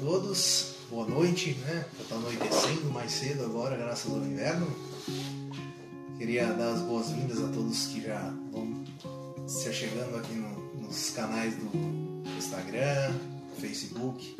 Todos, 0.00 0.74
boa 0.90 1.06
noite, 1.06 1.54
né? 1.66 1.84
Já 1.98 2.04
tá 2.08 2.14
anoitecendo 2.16 2.90
mais 2.92 3.12
cedo 3.12 3.44
agora, 3.44 3.76
graças 3.76 4.10
ao 4.10 4.18
inverno. 4.18 4.66
Queria 6.18 6.52
dar 6.52 6.72
as 6.74 6.80
boas-vindas 6.82 7.38
a 7.42 7.48
todos 7.48 7.86
que 7.86 8.02
já 8.02 8.32
vão 8.52 8.84
se 9.46 9.68
achegando 9.68 10.16
aqui 10.16 10.34
no- 10.34 10.82
nos 10.82 11.10
canais 11.10 11.54
do 11.56 11.70
Instagram, 12.38 13.14
Facebook. 13.58 14.36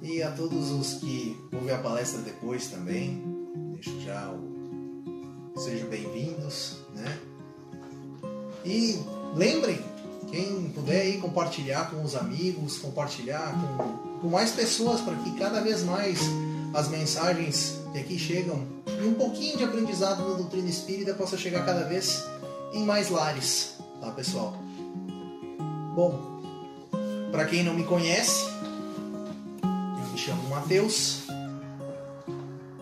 E 0.00 0.22
a 0.22 0.30
todos 0.32 0.70
os 0.70 0.94
que 0.94 1.36
ver 1.64 1.74
a 1.74 1.78
palestra 1.78 2.20
depois 2.22 2.68
também, 2.68 3.22
deixo 3.72 4.00
já 4.00 4.30
o. 4.30 4.52
Sejam 5.56 5.88
bem-vindos, 5.88 6.78
né? 6.94 7.18
E 8.64 8.98
lembrem, 9.36 9.78
quem 10.30 10.70
puder 10.70 11.02
aí 11.02 11.18
compartilhar 11.18 11.90
com 11.90 12.02
os 12.02 12.16
amigos, 12.16 12.78
compartilhar 12.78 13.52
com, 13.52 14.11
com 14.22 14.28
mais 14.28 14.52
pessoas 14.52 15.00
para 15.00 15.16
que 15.16 15.32
cada 15.32 15.60
vez 15.60 15.82
mais 15.82 16.20
as 16.72 16.88
mensagens 16.88 17.80
que 17.92 17.98
aqui 17.98 18.18
chegam 18.18 18.64
e 18.86 19.04
um 19.04 19.14
pouquinho 19.14 19.58
de 19.58 19.64
aprendizado 19.64 20.26
na 20.26 20.36
doutrina 20.36 20.68
espírita 20.68 21.12
possa 21.12 21.36
chegar 21.36 21.66
cada 21.66 21.82
vez 21.82 22.24
em 22.72 22.86
mais 22.86 23.10
lares, 23.10 23.74
tá 24.00 24.12
pessoal? 24.12 24.56
Bom, 25.96 26.40
para 27.32 27.44
quem 27.46 27.64
não 27.64 27.74
me 27.74 27.84
conhece, 27.84 28.46
eu 29.62 30.12
me 30.12 30.16
chamo 30.16 30.48
Matheus 30.48 31.22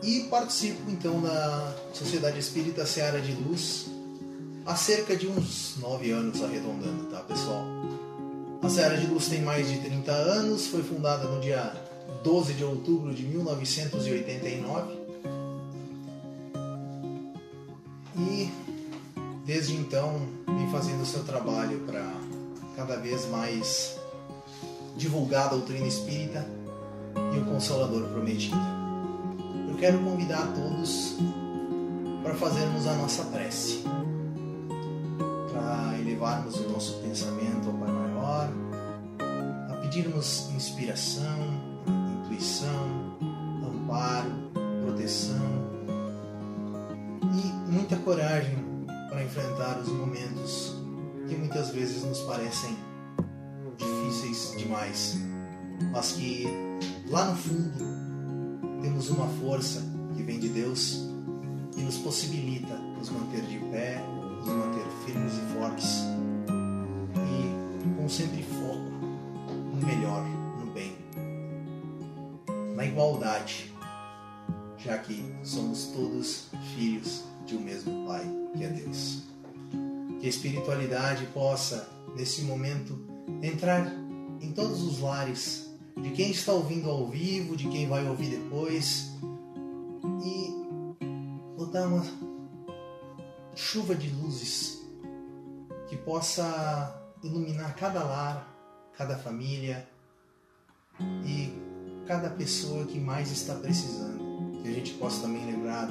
e 0.03 0.21
participo 0.31 0.91
então 0.91 1.21
da 1.23 1.75
Sociedade 1.95 2.39
Espírita 2.39 2.85
Seara 2.85 3.21
de 3.21 3.33
Luz 3.33 3.87
há 4.67 4.77
cerca 4.77 5.17
de 5.17 5.27
uns 5.27 5.77
9 5.79 6.11
anos 6.11 6.45
arredondando, 6.45 7.05
tá 7.07 7.21
pessoal? 7.21 7.65
A 8.63 8.69
Seara 8.69 8.99
de 8.99 9.07
Luz 9.07 9.27
tem 9.29 9.41
mais 9.41 9.71
de 9.71 9.79
30 9.79 10.13
anos, 10.13 10.67
foi 10.67 10.83
fundada 10.83 11.27
no 11.27 11.41
dia 11.41 11.73
12 12.23 12.53
de 12.53 12.63
outubro 12.63 13.15
de 13.15 13.23
1989 13.23 15.01
e 18.19 18.51
desde 19.47 19.75
então 19.75 20.29
vem 20.47 20.71
fazendo 20.71 21.01
o 21.01 21.07
seu 21.07 21.25
trabalho 21.25 21.81
para 21.87 22.05
cada 22.77 22.97
vez 22.97 23.27
mais 23.29 23.97
divulgar 24.95 25.47
a 25.47 25.51
doutrina 25.51 25.87
espírita 25.87 26.47
e 27.35 27.39
o 27.39 27.47
Consolador 27.47 28.11
prometido. 28.11 28.57
Eu 29.71 29.77
quero 29.79 29.99
convidar 30.01 30.53
todos 30.55 31.17
para 32.23 32.35
fazermos 32.35 32.87
a 32.87 32.93
nossa 32.93 33.25
prece 33.25 33.83
elevarmos 36.21 36.61
o 36.61 36.69
nosso 36.69 37.01
pensamento 37.01 37.69
ao 37.69 37.75
Pai 37.79 37.91
Maior, 37.91 38.51
a 39.71 39.75
pedirmos 39.77 40.51
inspiração, 40.51 41.39
intuição, 42.23 43.17
amparo, 43.65 44.31
proteção 44.85 45.71
e 47.23 47.73
muita 47.73 47.97
coragem 47.97 48.55
para 49.09 49.25
enfrentar 49.25 49.79
os 49.79 49.89
momentos 49.89 50.77
que 51.27 51.37
muitas 51.37 51.71
vezes 51.71 52.05
nos 52.05 52.21
parecem 52.21 52.77
difíceis 53.79 54.55
demais, 54.59 55.17
mas 55.91 56.13
que 56.13 56.47
lá 57.09 57.31
no 57.31 57.37
fundo 57.37 57.85
temos 58.83 59.09
uma 59.09 59.27
força 59.27 59.83
que 60.15 60.23
vem 60.23 60.39
de 60.39 60.51
Deus 60.51 61.09
e 61.79 61.81
nos 61.81 61.97
possibilita 61.97 62.75
nos 62.99 63.09
manter 63.09 63.41
de 63.43 63.59
pé, 63.71 64.05
nos 64.41 64.49
manter 64.49 64.87
firmes 65.05 65.35
e 65.35 65.55
fortes 65.55 66.05
e 67.17 67.97
com 67.97 68.09
sempre 68.09 68.43
foco 68.43 68.91
no 69.75 69.87
melhor, 69.87 70.25
no 70.59 70.73
bem, 70.73 70.97
na 72.75 72.85
igualdade, 72.85 73.73
já 74.79 74.99
que 74.99 75.25
somos 75.43 75.87
todos 75.87 76.49
filhos 76.75 77.25
de 77.47 77.57
um 77.57 77.61
mesmo 77.61 78.07
Pai, 78.07 78.25
que 78.57 78.65
é 78.65 78.69
Deus. 78.69 79.23
Que 80.19 80.27
a 80.27 80.29
espiritualidade 80.29 81.27
possa, 81.27 81.89
nesse 82.17 82.43
momento, 82.43 82.99
entrar 83.43 83.93
em 84.41 84.53
todos 84.53 84.83
os 84.83 85.01
lares 85.01 85.71
de 86.03 86.11
quem 86.11 86.31
está 86.31 86.53
ouvindo 86.53 86.89
ao 86.89 87.07
vivo, 87.07 87.57
de 87.57 87.69
quem 87.69 87.89
vai 87.89 88.07
ouvir 88.07 88.31
depois 88.31 89.11
e 90.25 90.61
botar 91.57 91.87
uma 91.87 92.05
chuva 93.55 93.95
de 93.95 94.09
luzes 94.11 94.81
que 95.89 95.97
possa 95.97 97.01
iluminar 97.23 97.75
cada 97.75 98.03
lar, 98.05 98.49
cada 98.97 99.17
família 99.17 99.89
e 101.25 101.53
cada 102.07 102.31
pessoa 102.31 102.85
que 102.85 102.99
mais 102.99 103.31
está 103.31 103.55
precisando. 103.55 104.61
Que 104.63 104.69
a 104.69 104.73
gente 104.73 104.95
possa 104.95 105.23
também 105.23 105.45
lembrar 105.47 105.89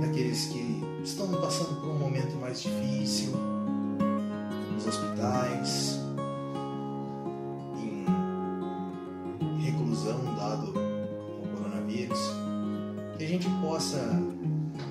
daqueles 0.00 0.46
que 0.46 0.82
estão 1.02 1.28
passando 1.40 1.80
por 1.80 1.90
um 1.90 1.98
momento 1.98 2.36
mais 2.36 2.60
difícil, 2.60 3.32
nos 4.74 4.86
hospitais, 4.86 5.98
em 7.76 9.62
reclusão 9.62 10.34
dado 10.36 10.70
o 10.70 11.56
coronavírus. 11.56 12.18
Que 13.16 13.24
a 13.24 13.28
gente 13.28 13.48
possa 13.62 13.98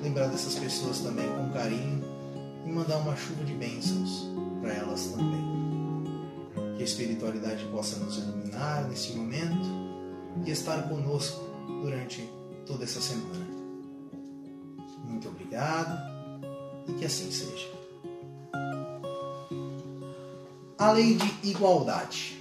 lembrar 0.01 0.27
dessas 0.27 0.55
pessoas 0.55 0.99
também 0.99 1.27
com 1.29 1.51
carinho 1.51 2.06
e 2.67 2.71
mandar 2.71 2.97
uma 2.97 3.15
chuva 3.15 3.45
de 3.45 3.53
bênçãos 3.53 4.27
para 4.61 4.73
elas 4.73 5.05
também. 5.07 5.47
Que 6.75 6.81
a 6.81 6.85
espiritualidade 6.85 7.65
possa 7.65 7.97
nos 8.03 8.17
iluminar 8.17 8.87
nesse 8.89 9.13
momento 9.13 9.65
e 10.45 10.51
estar 10.51 10.87
conosco 10.89 11.43
durante 11.81 12.29
toda 12.65 12.83
essa 12.83 13.01
semana. 13.01 13.47
Muito 15.05 15.29
obrigado 15.29 15.97
e 16.87 16.93
que 16.93 17.05
assim 17.05 17.31
seja. 17.31 17.71
A 20.77 20.91
lei 20.91 21.15
de 21.15 21.49
igualdade. 21.49 22.37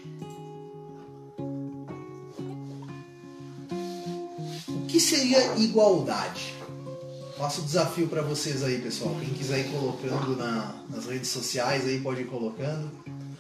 O 4.69 4.87
que 4.87 5.01
seria 5.01 5.57
igualdade? 5.57 6.56
Faço 7.37 7.61
o 7.61 7.65
desafio 7.65 8.09
para 8.09 8.23
vocês 8.23 8.63
aí, 8.63 8.81
pessoal. 8.81 9.15
Quem 9.21 9.29
quiser 9.35 9.61
ir 9.61 9.71
colocando 9.71 10.37
na- 10.37 10.75
nas 10.89 11.05
redes 11.07 11.29
sociais 11.31 11.85
aí 11.87 12.01
pode 12.01 12.23
ir 12.23 12.27
colocando. 12.27 12.91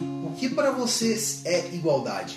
O 0.01 0.35
que 0.39 0.51
para 0.51 0.71
vocês 0.71 1.41
é 1.47 1.75
igualdade? 1.75 2.37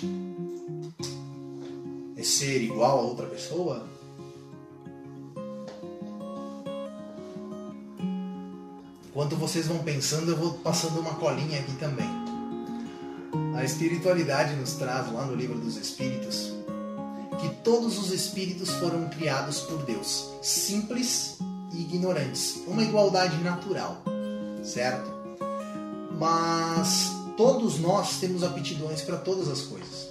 É 2.16 2.22
ser 2.22 2.62
igual 2.62 2.98
a 2.98 3.02
outra 3.02 3.26
pessoa? 3.26 3.86
Enquanto 9.10 9.36
vocês 9.36 9.66
vão 9.66 9.78
pensando, 9.80 10.30
eu 10.30 10.36
vou 10.36 10.54
passando 10.54 10.98
uma 11.00 11.14
colinha 11.16 11.60
aqui 11.60 11.72
também. 11.76 12.08
A 13.54 13.64
espiritualidade 13.64 14.54
nos 14.56 14.74
traz 14.74 15.12
lá 15.12 15.26
no 15.26 15.34
livro 15.34 15.58
dos 15.58 15.76
Espíritos 15.76 16.52
que 17.40 17.48
todos 17.64 17.98
os 17.98 18.12
espíritos 18.12 18.68
foram 18.70 19.08
criados 19.08 19.60
por 19.60 19.82
Deus, 19.84 20.28
simples 20.42 21.38
ignorantes, 21.80 22.62
uma 22.66 22.82
igualdade 22.82 23.36
natural, 23.42 24.02
certo? 24.62 25.10
Mas 26.18 27.12
todos 27.36 27.78
nós 27.78 28.18
temos 28.18 28.42
aptidões 28.42 29.02
para 29.02 29.16
todas 29.16 29.48
as 29.48 29.62
coisas. 29.62 30.08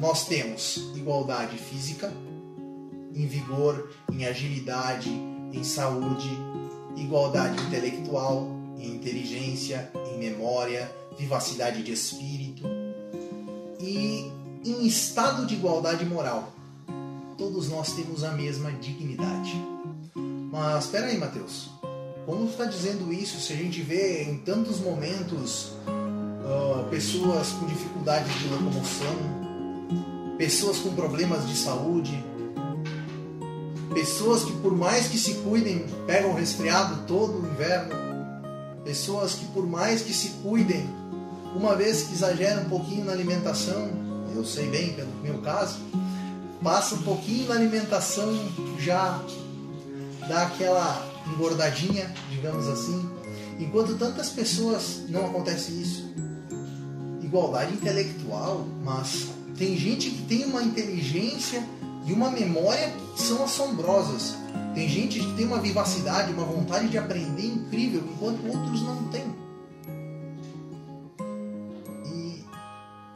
Nós 0.00 0.26
temos 0.26 0.76
igualdade 0.94 1.56
física, 1.58 2.12
em 3.14 3.26
vigor, 3.26 3.90
em 4.12 4.26
agilidade, 4.26 5.10
em 5.10 5.64
saúde, 5.64 6.28
igualdade 6.96 7.62
intelectual, 7.64 8.48
em 8.78 8.94
inteligência, 8.94 9.90
em 10.12 10.18
memória, 10.18 10.90
vivacidade 11.18 11.82
de 11.82 11.92
espírito, 11.92 12.64
e 13.80 14.30
em 14.64 14.86
estado 14.86 15.46
de 15.46 15.54
igualdade 15.54 16.04
moral. 16.04 16.52
Todos 17.38 17.68
nós 17.68 17.92
temos 17.92 18.24
a 18.24 18.32
mesma 18.32 18.72
dignidade. 18.72 19.75
Mas 20.56 20.84
espera 20.86 21.08
aí, 21.08 21.18
Mateus. 21.18 21.68
Como 22.24 22.46
tu 22.46 22.52
está 22.52 22.64
dizendo 22.64 23.12
isso, 23.12 23.38
se 23.38 23.52
a 23.52 23.56
gente 23.56 23.82
vê 23.82 24.22
em 24.22 24.38
tantos 24.38 24.80
momentos 24.80 25.72
uh, 25.86 26.88
pessoas 26.88 27.50
com 27.50 27.66
dificuldade 27.66 28.26
de 28.38 28.48
locomoção, 28.48 29.16
pessoas 30.38 30.78
com 30.78 30.94
problemas 30.94 31.46
de 31.46 31.54
saúde, 31.54 32.24
pessoas 33.92 34.44
que 34.44 34.52
por 34.62 34.74
mais 34.74 35.08
que 35.08 35.18
se 35.18 35.34
cuidem 35.34 35.84
pegam 36.06 36.32
resfriado 36.32 37.06
todo 37.06 37.42
o 37.42 37.46
inverno, 37.46 37.94
pessoas 38.82 39.34
que 39.34 39.44
por 39.48 39.66
mais 39.66 40.00
que 40.00 40.14
se 40.14 40.30
cuidem, 40.42 40.88
uma 41.54 41.76
vez 41.76 42.04
que 42.04 42.14
exageram 42.14 42.62
um 42.62 42.68
pouquinho 42.70 43.04
na 43.04 43.12
alimentação, 43.12 43.90
eu 44.34 44.42
sei 44.42 44.70
bem 44.70 44.94
pelo 44.94 45.12
meu 45.22 45.36
caso, 45.42 45.76
passa 46.62 46.94
um 46.94 47.02
pouquinho 47.02 47.46
na 47.46 47.56
alimentação 47.56 48.34
já 48.78 49.20
dá 50.28 50.46
aquela 50.46 51.04
engordadinha, 51.32 52.12
digamos 52.30 52.66
assim. 52.68 53.08
Enquanto 53.58 53.96
tantas 53.96 54.28
pessoas 54.28 55.02
não 55.08 55.26
acontece 55.26 55.72
isso. 55.72 56.14
Igualdade 57.22 57.74
intelectual, 57.74 58.66
mas 58.84 59.28
tem 59.56 59.76
gente 59.76 60.10
que 60.10 60.22
tem 60.22 60.44
uma 60.44 60.62
inteligência 60.62 61.64
e 62.06 62.12
uma 62.12 62.30
memória 62.30 62.92
que 63.14 63.22
são 63.22 63.42
assombrosas. 63.42 64.36
Tem 64.74 64.88
gente 64.88 65.18
que 65.18 65.32
tem 65.34 65.46
uma 65.46 65.58
vivacidade, 65.58 66.32
uma 66.32 66.44
vontade 66.44 66.88
de 66.88 66.98
aprender 66.98 67.46
incrível, 67.46 68.02
enquanto 68.12 68.46
outros 68.46 68.82
não 68.82 69.04
têm. 69.08 69.24
E 72.04 72.44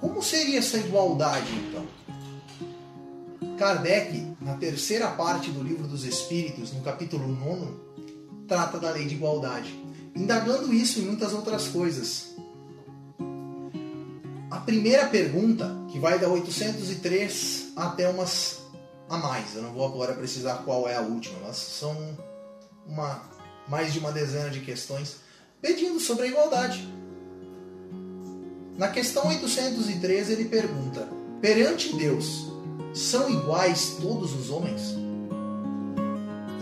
como 0.00 0.22
seria 0.22 0.58
essa 0.58 0.78
igualdade 0.78 1.52
então? 1.54 1.84
Kardec, 3.58 4.29
na 4.50 4.56
terceira 4.56 5.08
parte 5.08 5.52
do 5.52 5.62
Livro 5.62 5.86
dos 5.86 6.04
Espíritos, 6.04 6.72
no 6.72 6.82
capítulo 6.82 7.28
9, 7.28 7.72
trata 8.48 8.80
da 8.80 8.90
lei 8.90 9.06
de 9.06 9.14
igualdade, 9.14 9.72
indagando 10.14 10.74
isso 10.74 10.98
e 10.98 11.02
muitas 11.02 11.32
outras 11.32 11.68
coisas. 11.68 12.34
A 14.50 14.56
primeira 14.58 15.06
pergunta, 15.06 15.70
que 15.92 16.00
vai 16.00 16.18
da 16.18 16.28
803 16.28 17.68
até 17.76 18.08
umas 18.08 18.58
a 19.08 19.16
mais, 19.16 19.54
eu 19.54 19.62
não 19.62 19.72
vou 19.72 19.86
agora 19.86 20.14
precisar 20.14 20.62
qual 20.64 20.88
é 20.88 20.96
a 20.96 21.00
última, 21.00 21.38
mas 21.46 21.56
são 21.56 21.96
uma, 22.86 23.22
mais 23.68 23.92
de 23.92 24.00
uma 24.00 24.10
dezena 24.10 24.50
de 24.50 24.60
questões 24.60 25.16
pedindo 25.62 26.00
sobre 26.00 26.24
a 26.24 26.28
igualdade. 26.28 26.92
Na 28.76 28.88
questão 28.88 29.28
803 29.28 30.30
ele 30.30 30.46
pergunta: 30.46 31.08
perante 31.40 31.94
Deus, 31.96 32.50
são 32.92 33.30
iguais 33.30 33.96
todos 34.00 34.34
os 34.34 34.50
homens? 34.50 34.96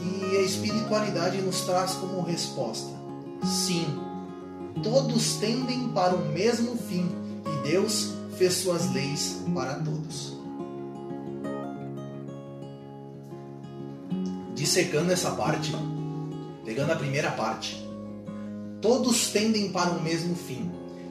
E 0.02 0.36
a 0.36 0.42
espiritualidade 0.42 1.40
nos 1.40 1.62
traz 1.62 1.92
como 1.92 2.22
resposta: 2.22 2.90
sim, 3.44 3.86
todos 4.82 5.36
tendem 5.36 5.88
para 5.88 6.14
o 6.14 6.26
mesmo 6.32 6.76
fim 6.76 7.10
e 7.46 7.69
Deus 7.69 8.12
fez 8.36 8.54
suas 8.54 8.92
leis 8.92 9.42
para 9.54 9.75
todos. 9.75 10.36
Dissecando 14.54 15.12
essa 15.12 15.31
parte, 15.31 15.72
pegando 16.64 16.92
a 16.92 16.96
primeira 16.96 17.31
parte, 17.31 17.82
todos 18.82 19.31
tendem 19.31 19.70
para 19.70 19.90
o 19.90 20.02
mesmo 20.02 20.34
fim. 20.34 20.70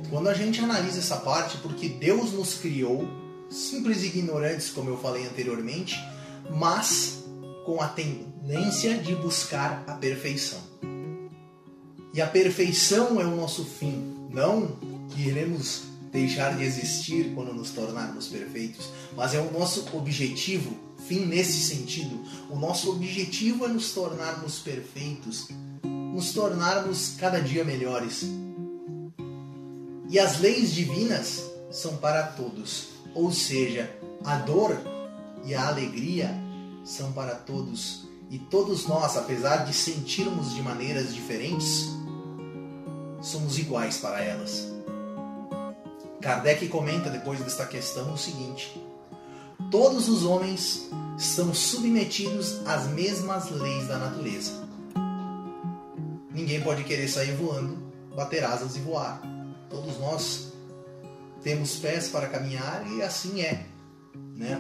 Quando 0.10 0.30
a 0.30 0.34
gente 0.34 0.62
analisa 0.62 1.00
essa 1.00 1.18
parte, 1.18 1.58
porque 1.58 1.90
Deus 1.90 2.32
nos 2.32 2.54
criou 2.56 3.08
simples 3.50 4.04
ignorantes, 4.04 4.70
como 4.70 4.90
eu 4.90 4.98
falei 4.98 5.26
anteriormente, 5.26 5.96
mas 6.50 7.24
com 7.66 7.82
a 7.82 7.88
tendência 7.88 8.98
de 8.98 9.16
buscar 9.16 9.84
a 9.88 9.94
perfeição. 9.94 10.60
E 12.14 12.22
a 12.22 12.28
perfeição 12.28 13.20
é 13.22 13.26
o 13.26 13.36
nosso 13.36 13.64
fim, 13.64 14.28
não 14.32 14.78
que 15.10 15.22
iremos 15.22 15.84
deixar 16.12 16.58
de 16.58 16.64
existir 16.64 17.34
quando 17.36 17.54
nos 17.54 17.72
tornarmos 17.72 18.28
perfeitos, 18.28 18.90
mas 19.16 19.34
é 19.34 19.40
o 19.40 19.52
nosso 19.52 19.86
objetivo, 19.96 20.76
fim 21.08 21.26
nesse 21.26 21.60
sentido. 21.60 22.24
O 22.50 22.58
nosso 22.58 22.90
objetivo 22.92 23.66
é 23.66 23.68
nos 23.68 23.92
tornarmos 23.92 24.60
perfeitos, 24.60 25.50
nos 25.84 26.34
tornarmos 26.34 27.16
cada 27.20 27.40
dia 27.40 27.64
melhores. 27.64 28.26
E 30.10 30.18
as 30.18 30.40
leis 30.40 30.74
divinas 30.74 31.44
são 31.70 31.98
para 31.98 32.24
todos, 32.24 32.97
ou 33.18 33.32
seja, 33.32 33.90
a 34.24 34.36
dor 34.38 34.78
e 35.44 35.56
a 35.56 35.68
alegria 35.68 36.30
são 36.86 37.12
para 37.12 37.34
todos. 37.34 38.08
E 38.30 38.38
todos 38.38 38.86
nós, 38.86 39.18
apesar 39.18 39.66
de 39.66 39.74
sentirmos 39.74 40.54
de 40.54 40.62
maneiras 40.62 41.14
diferentes, 41.14 41.88
somos 43.20 43.58
iguais 43.58 43.98
para 43.98 44.22
elas. 44.22 44.72
Kardec 46.22 46.68
comenta 46.68 47.10
depois 47.10 47.40
desta 47.40 47.66
questão 47.66 48.14
o 48.14 48.18
seguinte: 48.18 48.80
Todos 49.72 50.08
os 50.08 50.24
homens 50.24 50.88
estão 51.18 51.52
submetidos 51.56 52.62
às 52.68 52.86
mesmas 52.88 53.50
leis 53.50 53.88
da 53.88 53.98
natureza. 53.98 54.68
Ninguém 56.30 56.62
pode 56.62 56.84
querer 56.84 57.08
sair 57.08 57.36
voando, 57.36 57.78
bater 58.16 58.44
asas 58.44 58.76
e 58.76 58.80
voar. 58.80 59.20
Todos 59.70 59.98
nós 60.00 60.54
temos 61.48 61.78
pés 61.78 62.10
para 62.10 62.28
caminhar 62.28 62.86
e 62.92 63.02
assim 63.02 63.40
é, 63.40 63.66
né? 64.36 64.60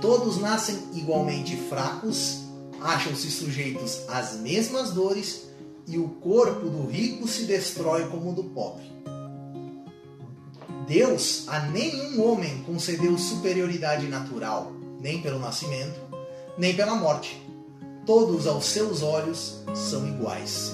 Todos 0.00 0.38
nascem 0.38 0.78
igualmente 0.94 1.58
fracos, 1.68 2.38
acham-se 2.80 3.30
sujeitos 3.30 4.00
às 4.08 4.36
mesmas 4.36 4.92
dores 4.92 5.42
e 5.86 5.98
o 5.98 6.08
corpo 6.08 6.70
do 6.70 6.86
rico 6.86 7.28
se 7.28 7.44
destrói 7.44 8.06
como 8.06 8.30
o 8.30 8.34
do 8.34 8.44
pobre. 8.44 8.90
Deus 10.88 11.44
a 11.48 11.60
nenhum 11.60 12.26
homem 12.26 12.62
concedeu 12.62 13.18
superioridade 13.18 14.08
natural, 14.08 14.72
nem 15.02 15.20
pelo 15.20 15.38
nascimento, 15.38 16.00
nem 16.56 16.74
pela 16.74 16.94
morte. 16.94 17.46
Todos 18.06 18.46
aos 18.46 18.64
seus 18.64 19.02
olhos 19.02 19.62
são 19.74 20.08
iguais. 20.08 20.72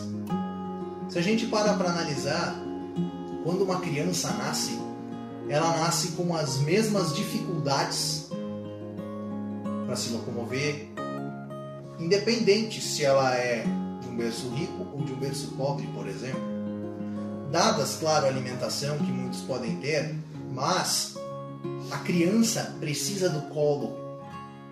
Se 1.08 1.18
a 1.18 1.22
gente 1.22 1.46
para 1.46 1.74
para 1.74 1.90
analisar, 1.90 2.54
quando 3.42 3.64
uma 3.64 3.80
criança 3.80 4.30
nasce, 4.34 4.79
ela 5.50 5.76
nasce 5.78 6.12
com 6.12 6.34
as 6.34 6.58
mesmas 6.58 7.12
dificuldades 7.12 8.28
para 9.84 9.96
se 9.96 10.10
locomover, 10.10 10.88
independente 11.98 12.80
se 12.80 13.04
ela 13.04 13.34
é 13.34 13.64
de 14.00 14.08
um 14.08 14.16
berço 14.16 14.48
rico 14.50 14.86
ou 14.94 15.02
de 15.02 15.12
um 15.12 15.16
berço 15.16 15.48
pobre, 15.56 15.88
por 15.88 16.06
exemplo. 16.06 16.40
Dadas, 17.50 17.96
claro, 17.96 18.26
a 18.26 18.28
alimentação 18.28 18.96
que 18.98 19.10
muitos 19.10 19.40
podem 19.40 19.74
ter, 19.80 20.14
mas 20.52 21.16
a 21.90 21.98
criança 21.98 22.76
precisa 22.78 23.28
do 23.28 23.52
colo, 23.52 23.96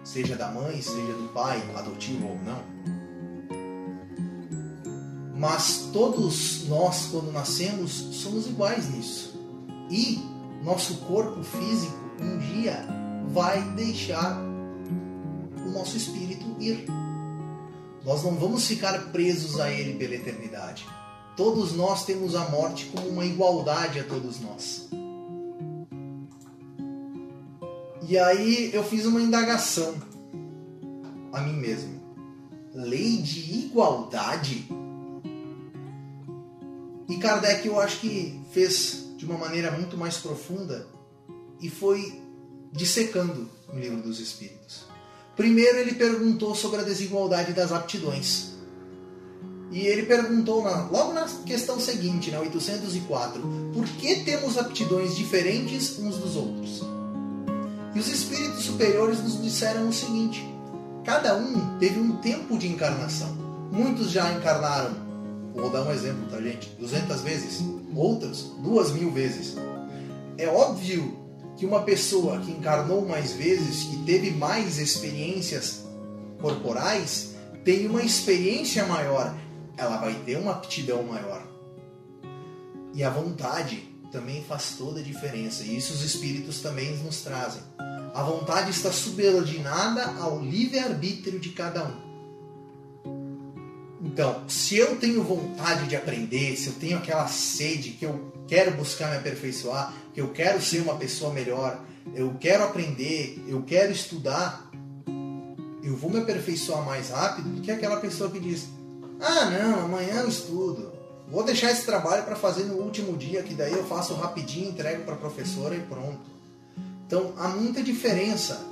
seja 0.05 0.37
da 0.37 0.49
mãe, 0.49 0.81
seja 0.81 1.13
do 1.13 1.29
pai, 1.35 1.61
adotivo 1.77 2.29
ou 2.29 2.39
não. 2.45 2.63
Mas 5.37 5.89
todos 5.93 6.69
nós, 6.69 7.09
quando 7.11 7.33
nascemos, 7.33 7.91
somos 8.13 8.47
iguais 8.47 8.89
nisso. 8.91 9.37
E 9.91 10.38
nosso 10.63 10.99
corpo 10.99 11.43
físico 11.43 11.97
um 12.21 12.39
dia 12.39 12.85
vai 13.29 13.63
deixar 13.71 14.39
o 15.67 15.71
nosso 15.71 15.97
espírito 15.97 16.57
ir. 16.59 16.87
Nós 18.05 18.23
não 18.23 18.35
vamos 18.37 18.67
ficar 18.67 18.99
presos 19.13 19.61
a 19.61 19.71
ele 19.71 19.99
pela 19.99 20.15
eternidade. 20.15 20.87
Todos 21.37 21.73
nós 21.73 22.05
temos 22.05 22.35
a 22.35 22.49
morte 22.49 22.87
como 22.87 23.09
uma 23.09 23.25
igualdade 23.25 24.01
a 24.01 24.05
todos 24.05 24.41
nós. 24.41 24.89
E 28.09 28.17
aí 28.19 28.71
eu 28.73 28.83
fiz 28.83 29.05
uma 29.05 29.21
indagação 29.21 29.95
a 31.33 31.41
mim 31.41 31.53
mesmo. 31.53 32.01
Lei 32.75 33.19
de 33.19 33.67
igualdade? 33.67 34.67
E 37.09 37.17
Kardec 37.19 37.67
eu 37.67 37.81
acho 37.81 38.01
que 38.01 38.41
fez 38.51 39.08
de 39.19 39.27
uma 39.27 39.37
maneira 39.37 39.73
muito 39.73 39.99
mais 39.99 40.17
profunda 40.17 40.87
e 41.61 41.69
foi 41.69 42.23
dissecando 42.73 43.51
o 43.69 43.77
livro 43.77 44.01
dos 44.01 44.21
Espíritos. 44.21 44.85
Primeiro, 45.37 45.79
ele 45.79 45.95
perguntou 45.95 46.55
sobre 46.55 46.81
a 46.81 46.85
desigualdade 46.85 47.53
das 47.53 47.73
aptidões. 47.73 48.53
E 49.73 49.87
ele 49.87 50.07
perguntou 50.07 50.63
na, 50.63 50.87
logo 50.87 51.13
na 51.13 51.27
questão 51.45 51.81
seguinte, 51.81 52.31
na 52.31 52.41
804, 52.41 53.43
por 53.75 53.85
que 53.87 54.25
temos 54.25 54.57
aptidões 54.57 55.17
diferentes 55.17 55.99
uns 55.99 56.17
dos 56.17 56.37
outros? 56.37 56.83
E 57.95 57.99
os 57.99 58.09
espíritos 58.09 58.65
superiores 58.65 59.21
nos 59.21 59.43
disseram 59.43 59.89
o 59.89 59.93
seguinte: 59.93 60.49
cada 61.05 61.37
um 61.37 61.77
teve 61.79 61.99
um 61.99 62.17
tempo 62.19 62.57
de 62.57 62.69
encarnação. 62.69 63.37
Muitos 63.71 64.11
já 64.11 64.33
encarnaram, 64.33 65.08
vou 65.63 65.71
dar 65.71 65.83
um 65.83 65.93
exemplo, 65.93 66.27
tá, 66.31 66.41
gente? 66.41 66.69
200 66.79 67.21
vezes 67.23 67.63
outras 67.99 68.43
duas 68.63 68.93
mil 68.93 69.11
vezes. 69.11 69.57
É 70.37 70.47
óbvio 70.47 71.19
que 71.57 71.67
uma 71.67 71.83
pessoa 71.83 72.39
que 72.41 72.53
encarnou 72.53 73.07
mais 73.07 73.33
vezes, 73.33 73.85
que 73.85 73.97
teve 74.05 74.31
mais 74.31 74.79
experiências 74.79 75.85
corporais, 76.41 77.35
tem 77.65 77.87
uma 77.87 78.03
experiência 78.03 78.87
maior, 78.87 79.35
ela 79.77 79.97
vai 79.97 80.15
ter 80.25 80.39
uma 80.39 80.53
aptidão 80.53 81.03
maior. 81.03 81.43
E 82.95 83.03
a 83.03 83.11
vontade 83.11 83.89
também 84.13 84.43
faz 84.45 84.77
toda 84.79 85.01
a 85.01 85.03
diferença, 85.03 85.65
e 85.65 85.77
isso 85.77 85.93
os 85.93 86.03
espíritos 86.03 86.61
também 86.61 86.97
nos 86.99 87.21
trazem. 87.23 87.63
A 88.15 88.23
vontade 88.23 88.71
está 88.71 88.91
subordinada 88.91 90.05
ao 90.21 90.41
livre-arbítrio 90.41 91.39
de 91.39 91.51
cada 91.51 91.85
um. 91.85 92.08
Então, 94.01 94.49
se 94.49 94.77
eu 94.77 94.97
tenho 94.97 95.23
vontade 95.23 95.89
de 95.89 95.97
aprender, 95.97 96.57
se 96.57 96.69
eu 96.69 96.75
tenho 96.75 96.99
aquela 96.99 97.27
sede 97.27 97.91
que 97.91 98.05
eu 98.05 98.33
quero 98.47 98.71
buscar 98.73 99.11
me 99.11 99.17
aperfeiçoar, 99.17 99.93
que 100.15 100.21
eu 100.21 100.29
quero 100.29 100.63
ser 100.63 100.81
uma 100.81 100.97
pessoa 100.97 101.33
melhor, 101.33 101.81
eu 102.15 102.35
quero 102.41 102.65
aprender, 102.65 103.43
eu 103.49 103.63
quero 103.63 103.93
estudar, 103.93 104.71
eu 105.83 105.97
vou 105.97 106.11
me 106.11 106.19
aperfeiçoar 106.19 106.85
mais 106.85 107.11
rápido 107.11 107.49
do 107.49 107.61
que 107.61 107.71
aquela 107.71 107.97
pessoa 107.99 108.31
que 108.31 108.39
diz: 108.39 108.69
Ah, 109.21 109.47
não, 109.47 109.85
amanhã 109.87 110.21
eu 110.21 110.29
estudo. 110.29 110.93
Vou 111.31 111.45
deixar 111.45 111.71
esse 111.71 111.85
trabalho 111.85 112.23
para 112.23 112.37
fazer 112.37 112.65
no 112.65 112.77
último 112.77 113.17
dia, 113.17 113.43
que 113.43 113.53
daí 113.53 113.73
eu 113.73 113.85
faço 113.85 114.15
rapidinho, 114.15 114.71
entrego 114.71 115.03
para 115.05 115.15
a 115.15 115.19
professora 115.19 115.75
e 115.75 115.81
pronto. 115.81 116.21
Então 117.07 117.33
há 117.37 117.49
muita 117.49 117.83
diferença 117.83 118.65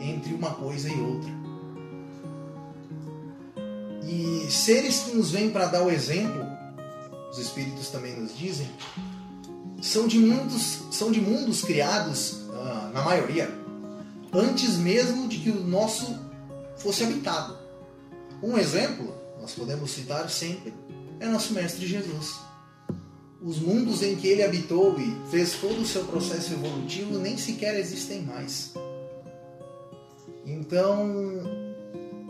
entre 0.00 0.34
uma 0.34 0.50
coisa 0.50 0.88
e 0.88 1.00
outra. 1.00 1.41
E 4.12 4.50
seres 4.50 5.00
que 5.00 5.16
nos 5.16 5.30
vêm 5.30 5.48
para 5.48 5.66
dar 5.68 5.82
o 5.82 5.90
exemplo, 5.90 6.46
os 7.30 7.38
espíritos 7.38 7.88
também 7.88 8.14
nos 8.14 8.36
dizem, 8.36 8.68
são 9.80 10.06
de 10.06 10.18
mundos, 10.18 10.80
são 10.90 11.10
de 11.10 11.18
mundos 11.18 11.62
criados, 11.62 12.42
ah, 12.52 12.90
na 12.92 13.00
maioria, 13.00 13.50
antes 14.30 14.76
mesmo 14.76 15.26
de 15.28 15.38
que 15.38 15.48
o 15.48 15.64
nosso 15.64 16.14
fosse 16.76 17.02
habitado. 17.04 17.56
Um 18.42 18.58
exemplo, 18.58 19.14
nós 19.40 19.52
podemos 19.52 19.90
citar 19.90 20.28
sempre, 20.28 20.74
é 21.18 21.26
nosso 21.26 21.54
Mestre 21.54 21.86
Jesus. 21.86 22.38
Os 23.40 23.60
mundos 23.60 24.02
em 24.02 24.14
que 24.14 24.28
ele 24.28 24.42
habitou 24.42 24.94
e 25.00 25.16
fez 25.30 25.54
todo 25.54 25.80
o 25.80 25.86
seu 25.86 26.04
processo 26.04 26.52
evolutivo 26.52 27.18
nem 27.18 27.38
sequer 27.38 27.80
existem 27.80 28.20
mais. 28.22 28.74
Então, 30.44 31.42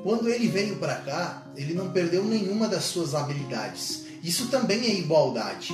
quando 0.02 0.28
ele 0.28 0.48
veio 0.48 0.76
para 0.76 0.96
cá, 0.96 1.46
ele 1.56 1.74
não 1.74 1.90
perdeu 1.90 2.24
nenhuma 2.24 2.68
das 2.68 2.84
suas 2.84 3.14
habilidades. 3.14 4.04
Isso 4.22 4.48
também 4.48 4.80
é 4.80 4.94
igualdade. 4.94 5.72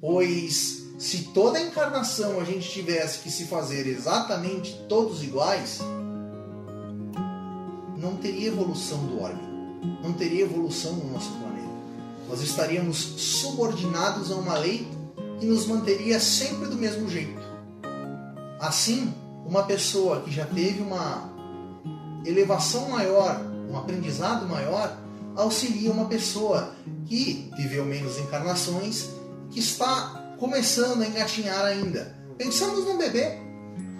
Pois 0.00 0.84
se 0.98 1.24
toda 1.34 1.60
encarnação 1.60 2.40
a 2.40 2.44
gente 2.44 2.70
tivesse 2.70 3.18
que 3.18 3.30
se 3.30 3.44
fazer 3.44 3.86
exatamente 3.86 4.74
todos 4.88 5.22
iguais, 5.22 5.80
não 7.96 8.16
teria 8.16 8.48
evolução 8.48 9.04
do 9.06 9.20
órgão, 9.20 9.42
não 10.02 10.12
teria 10.12 10.44
evolução 10.44 10.92
no 10.92 11.12
nosso 11.12 11.30
planeta. 11.32 11.54
Nós 12.28 12.40
estaríamos 12.40 12.96
subordinados 12.96 14.30
a 14.30 14.36
uma 14.36 14.56
lei 14.56 14.88
que 15.38 15.46
nos 15.46 15.66
manteria 15.66 16.18
sempre 16.20 16.68
do 16.68 16.76
mesmo 16.76 17.08
jeito. 17.08 17.42
Assim, 18.60 19.12
uma 19.44 19.64
pessoa 19.64 20.20
que 20.20 20.30
já 20.30 20.46
teve 20.46 20.80
uma 20.80 21.33
elevação 22.24 22.88
maior, 22.88 23.40
um 23.68 23.76
aprendizado 23.76 24.46
maior, 24.46 24.98
auxilia 25.36 25.90
uma 25.90 26.06
pessoa 26.06 26.74
que 27.06 27.50
viveu 27.56 27.84
menos 27.84 28.18
encarnações, 28.18 29.10
que 29.50 29.60
está 29.60 30.34
começando 30.38 31.02
a 31.02 31.06
engatinhar 31.06 31.64
ainda. 31.64 32.16
Pensamos 32.36 32.84
num 32.84 32.98
bebê. 32.98 33.38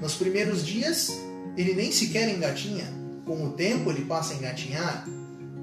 Nos 0.00 0.14
primeiros 0.14 0.64
dias, 0.64 1.12
ele 1.56 1.74
nem 1.74 1.90
sequer 1.92 2.28
engatinha. 2.28 2.84
Com 3.24 3.44
o 3.44 3.50
tempo, 3.50 3.90
ele 3.90 4.04
passa 4.04 4.34
a 4.34 4.36
engatinhar. 4.36 5.06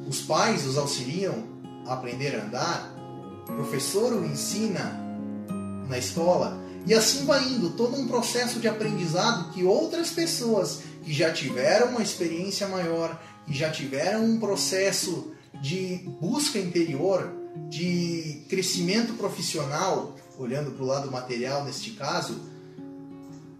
Os 0.07 0.21
pais 0.21 0.65
os 0.65 0.77
auxiliam 0.77 1.35
a 1.85 1.93
aprender 1.93 2.35
a 2.35 2.45
andar. 2.45 2.95
O 3.49 3.53
professor 3.53 4.13
o 4.13 4.25
ensina 4.25 4.99
na 5.87 5.97
escola. 5.97 6.59
E 6.87 6.93
assim 6.93 7.25
vai 7.25 7.43
indo, 7.47 7.71
todo 7.71 7.95
um 7.95 8.07
processo 8.07 8.59
de 8.59 8.67
aprendizado 8.67 9.51
que 9.51 9.63
outras 9.63 10.09
pessoas 10.09 10.81
que 11.03 11.13
já 11.13 11.31
tiveram 11.31 11.89
uma 11.89 12.01
experiência 12.01 12.67
maior, 12.67 13.21
que 13.45 13.53
já 13.53 13.69
tiveram 13.69 14.23
um 14.23 14.39
processo 14.39 15.33
de 15.61 15.97
busca 16.19 16.57
interior, 16.57 17.31
de 17.69 18.43
crescimento 18.49 19.13
profissional, 19.13 20.15
olhando 20.37 20.71
para 20.71 20.83
o 20.83 20.87
lado 20.87 21.11
material 21.11 21.63
neste 21.63 21.91
caso, 21.91 22.39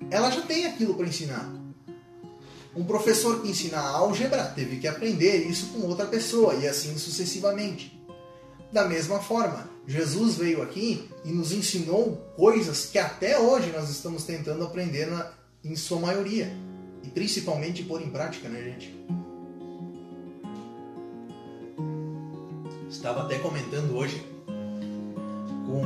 ela 0.09 0.29
já 0.29 0.41
tem 0.41 0.65
aquilo 0.65 0.95
para 0.95 1.07
ensinar. 1.07 1.51
Um 2.75 2.85
professor 2.85 3.41
que 3.41 3.49
ensina 3.49 3.79
álgebra 3.79 4.45
teve 4.45 4.77
que 4.77 4.87
aprender 4.87 5.45
isso 5.45 5.67
com 5.67 5.87
outra 5.87 6.05
pessoa 6.05 6.55
e 6.55 6.67
assim 6.67 6.97
sucessivamente. 6.97 7.99
Da 8.71 8.87
mesma 8.87 9.19
forma, 9.19 9.69
Jesus 9.85 10.35
veio 10.35 10.61
aqui 10.61 11.09
e 11.25 11.31
nos 11.31 11.51
ensinou 11.51 12.15
coisas 12.37 12.85
que 12.85 12.97
até 12.97 13.37
hoje 13.37 13.71
nós 13.71 13.89
estamos 13.89 14.23
tentando 14.23 14.63
aprender 14.63 15.07
na, 15.07 15.31
em 15.63 15.75
sua 15.75 15.99
maioria. 15.99 16.55
E 17.03 17.09
principalmente 17.09 17.83
pôr 17.83 18.01
em 18.01 18.09
prática, 18.09 18.47
né, 18.47 18.61
gente? 18.61 18.95
Estava 22.89 23.23
até 23.23 23.39
comentando 23.39 23.95
hoje 23.95 24.23
com 25.65 25.81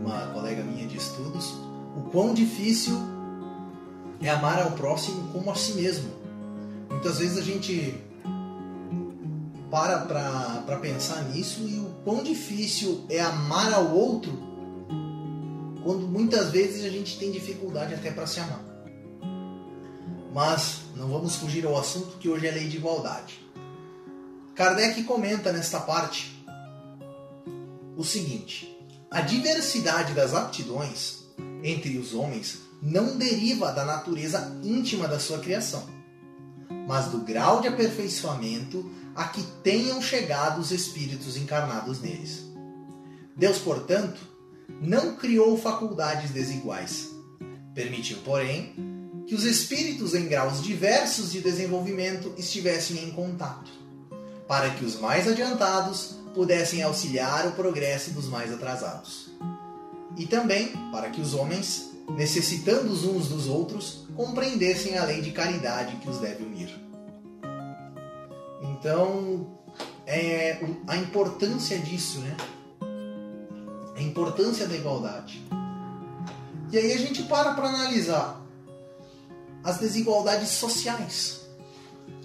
uma 0.00 0.26
colega 0.32 0.62
minha 0.62 0.86
de 0.86 0.96
estudos 0.96 1.54
o 1.96 2.10
quão 2.10 2.34
difícil 2.34 2.96
é 4.20 4.28
amar 4.28 4.62
ao 4.62 4.72
próximo 4.72 5.32
como 5.32 5.50
a 5.50 5.54
si 5.54 5.72
mesmo. 5.72 6.10
Muitas 6.90 7.18
vezes 7.18 7.38
a 7.38 7.42
gente 7.42 7.94
para 9.70 9.98
para 10.66 10.76
pensar 10.78 11.22
nisso 11.30 11.60
e 11.68 11.78
o 11.78 11.90
quão 12.04 12.22
difícil 12.22 13.04
é 13.08 13.20
amar 13.20 13.72
ao 13.72 13.94
outro 13.94 14.32
quando 15.82 16.06
muitas 16.06 16.50
vezes 16.50 16.84
a 16.84 16.90
gente 16.90 17.18
tem 17.18 17.30
dificuldade 17.30 17.94
até 17.94 18.10
para 18.10 18.26
se 18.26 18.40
amar. 18.40 18.62
Mas 20.38 20.82
não 20.94 21.08
vamos 21.08 21.34
fugir 21.34 21.66
ao 21.66 21.76
assunto 21.76 22.16
que 22.18 22.28
hoje 22.28 22.46
é 22.46 22.52
lei 22.52 22.68
de 22.68 22.76
igualdade. 22.76 23.44
Kardec 24.54 25.02
comenta 25.02 25.52
nesta 25.52 25.80
parte 25.80 26.32
o 27.96 28.04
seguinte: 28.04 28.72
a 29.10 29.20
diversidade 29.20 30.12
das 30.12 30.34
aptidões 30.34 31.24
entre 31.64 31.98
os 31.98 32.14
homens 32.14 32.60
não 32.80 33.18
deriva 33.18 33.72
da 33.72 33.84
natureza 33.84 34.56
íntima 34.62 35.08
da 35.08 35.18
sua 35.18 35.40
criação, 35.40 35.84
mas 36.86 37.06
do 37.06 37.18
grau 37.18 37.60
de 37.60 37.66
aperfeiçoamento 37.66 38.88
a 39.16 39.24
que 39.24 39.42
tenham 39.64 40.00
chegado 40.00 40.60
os 40.60 40.70
espíritos 40.70 41.36
encarnados 41.36 42.00
neles. 42.00 42.44
Deus, 43.36 43.58
portanto, 43.58 44.20
não 44.80 45.16
criou 45.16 45.58
faculdades 45.58 46.30
desiguais. 46.30 47.08
Permitiu, 47.74 48.18
porém, 48.18 48.97
que 49.28 49.34
os 49.34 49.44
espíritos 49.44 50.14
em 50.14 50.26
graus 50.26 50.62
diversos 50.62 51.30
de 51.30 51.42
desenvolvimento 51.42 52.32
estivessem 52.38 53.04
em 53.04 53.10
contato 53.10 53.70
para 54.48 54.70
que 54.70 54.82
os 54.82 54.98
mais 54.98 55.28
adiantados 55.28 56.16
pudessem 56.34 56.82
auxiliar 56.82 57.46
o 57.46 57.52
progresso 57.52 58.10
dos 58.12 58.26
mais 58.26 58.50
atrasados. 58.50 59.30
E 60.16 60.24
também 60.24 60.68
para 60.90 61.10
que 61.10 61.20
os 61.20 61.34
homens, 61.34 61.90
necessitando 62.16 62.90
os 62.90 63.04
uns 63.04 63.28
dos 63.28 63.46
outros, 63.46 64.06
compreendessem 64.16 64.96
a 64.96 65.04
lei 65.04 65.20
de 65.20 65.30
caridade 65.30 65.96
que 65.96 66.08
os 66.08 66.16
deve 66.16 66.44
unir. 66.44 66.74
Então, 68.62 69.58
é 70.06 70.58
a 70.86 70.96
importância 70.96 71.78
disso, 71.78 72.20
né? 72.20 72.34
A 73.94 74.00
importância 74.00 74.66
da 74.66 74.74
igualdade. 74.74 75.46
E 76.72 76.78
aí 76.78 76.92
a 76.94 76.98
gente 76.98 77.24
para 77.24 77.52
para 77.52 77.68
analisar 77.68 78.47
as 79.68 79.78
desigualdades 79.78 80.48
sociais 80.50 81.38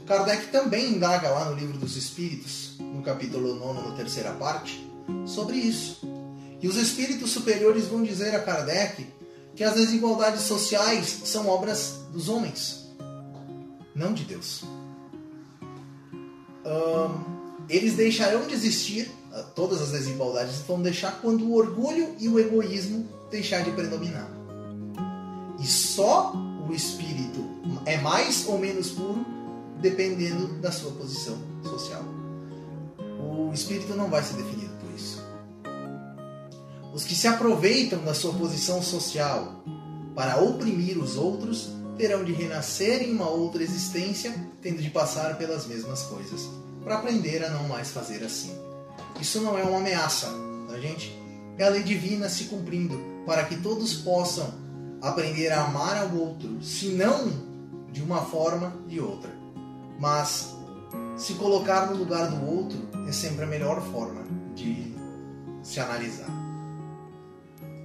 Kardec 0.05 0.47
também 0.47 0.91
indaga 0.91 1.29
lá 1.29 1.45
no 1.45 1.55
Livro 1.55 1.77
dos 1.77 1.95
Espíritos, 1.95 2.75
no 2.79 3.01
capítulo 3.01 3.55
9, 3.55 3.89
na 3.89 3.95
terceira 3.95 4.31
parte, 4.31 4.85
sobre 5.25 5.57
isso. 5.57 6.01
E 6.61 6.67
os 6.67 6.75
espíritos 6.75 7.31
superiores 7.31 7.87
vão 7.87 8.03
dizer 8.03 8.35
a 8.35 8.39
Kardec 8.41 9.07
que 9.55 9.63
as 9.63 9.75
desigualdades 9.75 10.41
sociais 10.41 11.21
são 11.25 11.47
obras 11.47 11.99
dos 12.11 12.27
homens, 12.27 12.85
não 13.95 14.13
de 14.13 14.25
Deus. 14.25 14.63
Um, 16.65 17.65
eles 17.69 17.93
deixarão 17.93 18.45
de 18.45 18.53
existir, 18.53 19.09
ah, 19.31 19.43
todas 19.55 19.81
as 19.81 19.91
desigualdades 19.91 20.57
vão 20.67 20.81
deixar 20.81 21.21
quando 21.21 21.45
o 21.45 21.55
orgulho 21.55 22.15
e 22.19 22.27
o 22.27 22.39
egoísmo 22.39 23.07
deixar 23.31 23.63
de 23.63 23.71
predominar. 23.71 24.29
E 25.59 25.65
só 25.65 26.33
o 26.67 26.73
espírito 26.73 27.43
é 27.85 27.97
mais 27.97 28.47
ou 28.47 28.57
menos 28.57 28.91
puro 28.91 29.25
dependendo 29.79 30.47
da 30.59 30.71
sua 30.71 30.91
posição 30.91 31.37
social. 31.63 32.03
O 33.19 33.53
espírito 33.53 33.95
não 33.95 34.09
vai 34.09 34.23
ser 34.23 34.35
definido 34.35 34.73
por 34.79 34.93
isso. 34.95 35.21
Os 36.93 37.03
que 37.03 37.15
se 37.15 37.27
aproveitam 37.27 38.03
da 38.03 38.13
sua 38.13 38.33
posição 38.33 38.81
social 38.81 39.63
para 40.15 40.37
oprimir 40.37 40.97
os 40.97 41.17
outros, 41.17 41.69
terão 41.97 42.23
de 42.23 42.31
renascer 42.31 43.03
em 43.03 43.11
uma 43.11 43.29
outra 43.29 43.63
existência, 43.63 44.33
tendo 44.61 44.81
de 44.81 44.89
passar 44.89 45.37
pelas 45.37 45.65
mesmas 45.65 46.03
coisas, 46.03 46.47
para 46.83 46.97
aprender 46.97 47.43
a 47.43 47.49
não 47.49 47.67
mais 47.67 47.89
fazer 47.89 48.23
assim. 48.23 48.51
Isso 49.19 49.41
não 49.41 49.57
é 49.57 49.63
uma 49.63 49.79
ameaça, 49.79 50.27
tá, 50.67 50.79
gente? 50.79 51.17
É 51.57 51.65
a 51.65 51.69
lei 51.69 51.83
divina 51.83 52.29
se 52.29 52.45
cumprindo, 52.45 52.99
para 53.25 53.43
que 53.45 53.57
todos 53.57 53.93
possam 53.95 54.62
aprender 55.03 55.51
a 55.51 55.65
amar 55.65 55.97
ao 55.97 56.15
outro, 56.15 56.63
se 56.63 56.87
não 56.87 57.29
de 57.91 58.01
uma 58.01 58.21
forma, 58.25 58.73
de 58.87 58.99
outra. 59.01 59.29
Mas 59.99 60.55
se 61.17 61.33
colocar 61.35 61.91
no 61.91 61.97
lugar 61.97 62.31
do 62.31 62.49
outro 62.49 62.79
é 63.07 63.11
sempre 63.11 63.43
a 63.43 63.47
melhor 63.47 63.81
forma 63.91 64.23
de 64.55 64.95
se 65.61 65.79
analisar. 65.79 66.29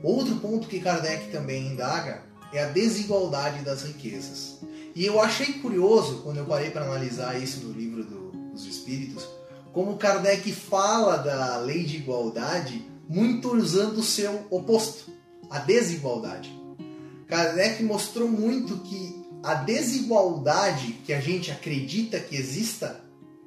Outro 0.02 0.36
ponto 0.36 0.68
que 0.68 0.80
Kardec 0.80 1.30
também 1.30 1.66
indaga 1.66 2.22
é 2.52 2.62
a 2.62 2.68
desigualdade 2.68 3.64
das 3.64 3.82
riquezas. 3.82 4.60
E 4.94 5.04
eu 5.04 5.20
achei 5.20 5.54
curioso, 5.54 6.22
quando 6.22 6.38
eu 6.38 6.46
parei 6.46 6.70
para 6.70 6.84
analisar 6.84 7.40
isso 7.40 7.66
no 7.66 7.72
livro 7.72 8.04
do, 8.04 8.30
dos 8.52 8.64
Espíritos, 8.64 9.28
como 9.72 9.98
Kardec 9.98 10.50
fala 10.52 11.16
da 11.16 11.58
lei 11.58 11.84
de 11.84 11.96
igualdade 11.96 12.88
muito 13.08 13.54
usando 13.54 13.98
o 13.98 14.02
seu 14.02 14.46
oposto, 14.50 15.10
a 15.50 15.58
desigualdade. 15.58 16.57
Kardec 17.28 17.82
mostrou 17.82 18.26
muito 18.26 18.78
que 18.78 19.28
a 19.42 19.54
desigualdade 19.54 20.94
que 21.04 21.12
a 21.12 21.20
gente 21.20 21.50
acredita 21.50 22.18
que 22.18 22.34
exista, 22.34 23.00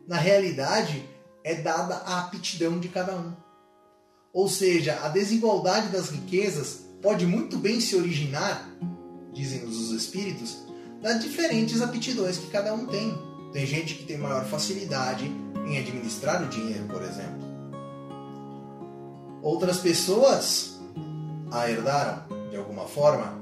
na 0.07 0.17
realidade, 0.17 1.03
é 1.43 1.55
dada 1.55 1.95
à 1.95 2.19
aptidão 2.19 2.79
de 2.79 2.87
cada 2.87 3.15
um. 3.15 3.33
Ou 4.31 4.47
seja, 4.47 4.99
a 5.03 5.09
desigualdade 5.09 5.89
das 5.89 6.09
riquezas 6.09 6.85
pode 7.01 7.25
muito 7.25 7.57
bem 7.57 7.81
se 7.81 7.95
originar, 7.95 8.69
dizem 9.33 9.63
os 9.63 9.89
espíritos, 9.91 10.63
das 11.01 11.21
diferentes 11.21 11.81
aptidões 11.81 12.37
que 12.37 12.51
cada 12.51 12.73
um 12.73 12.85
tem. 12.85 13.17
Tem 13.51 13.65
gente 13.65 13.95
que 13.95 14.05
tem 14.05 14.17
maior 14.17 14.45
facilidade 14.45 15.25
em 15.65 15.77
administrar 15.77 16.43
o 16.43 16.47
dinheiro, 16.47 16.85
por 16.85 17.01
exemplo. 17.01 17.49
Outras 19.41 19.77
pessoas 19.77 20.79
a 21.51 21.69
herdaram 21.69 22.23
de 22.51 22.55
alguma 22.55 22.85
forma 22.85 23.40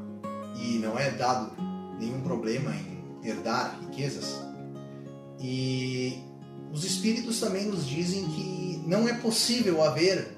e 0.56 0.80
não 0.80 0.98
é 0.98 1.12
dado 1.12 1.52
nenhum 2.00 2.22
problema 2.22 2.74
em 2.76 3.28
herdar 3.28 3.80
riquezas. 3.82 4.40
E 5.40 6.22
os 6.72 6.84
espíritos 6.84 7.40
também 7.40 7.66
nos 7.66 7.86
dizem 7.88 8.26
que 8.26 8.82
não 8.86 9.08
é 9.08 9.14
possível 9.14 9.84
haver 9.84 10.38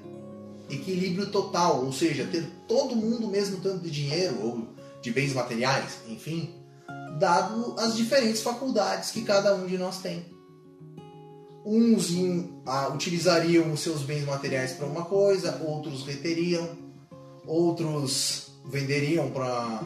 equilíbrio 0.70 1.30
total, 1.30 1.84
ou 1.84 1.92
seja, 1.92 2.26
ter 2.26 2.46
todo 2.66 2.96
mundo 2.96 3.26
o 3.26 3.30
mesmo 3.30 3.58
tanto 3.60 3.80
de 3.80 3.90
dinheiro 3.90 4.38
ou 4.42 4.68
de 5.02 5.10
bens 5.10 5.34
materiais, 5.34 5.98
enfim, 6.08 6.54
dado 7.18 7.74
as 7.78 7.96
diferentes 7.96 8.40
faculdades 8.40 9.10
que 9.10 9.22
cada 9.22 9.54
um 9.54 9.66
de 9.66 9.76
nós 9.76 9.98
tem. 9.98 10.24
Uns 11.64 12.10
ah, 12.66 12.88
utilizariam 12.88 13.72
os 13.72 13.80
seus 13.80 14.02
bens 14.02 14.24
materiais 14.24 14.72
para 14.72 14.86
uma 14.86 15.04
coisa, 15.04 15.60
outros 15.64 16.04
reteriam, 16.04 16.68
outros 17.46 18.51
venderiam 18.64 19.30
para 19.30 19.82